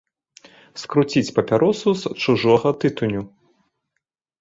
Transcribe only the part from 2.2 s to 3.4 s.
чужога тытуню.